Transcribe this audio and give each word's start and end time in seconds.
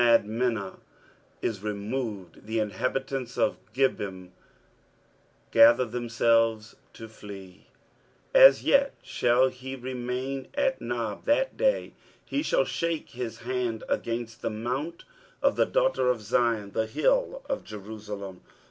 23:010:031 0.01 0.11
Madmenah 0.25 0.79
is 1.43 1.61
removed; 1.61 2.47
the 2.47 2.57
inhabitants 2.57 3.37
of 3.37 3.59
Gebim 3.71 4.31
gather 5.51 5.85
themselves 5.85 6.75
to 6.93 7.07
flee. 7.07 7.67
23:010:032 8.33 8.45
As 8.47 8.63
yet 8.63 8.95
shall 9.03 9.49
he 9.49 9.75
remain 9.75 10.47
at 10.55 10.81
Nob 10.81 11.25
that 11.25 11.55
day: 11.55 11.93
he 12.25 12.41
shall 12.41 12.65
shake 12.65 13.09
his 13.11 13.41
hand 13.41 13.83
against 13.87 14.41
the 14.41 14.49
mount 14.49 15.05
of 15.43 15.55
the 15.55 15.67
daughter 15.67 16.07
of 16.09 16.23
Zion, 16.23 16.71
the 16.71 16.87
hill 16.87 17.43
of 17.47 17.63
Jerusalem. 17.63 18.41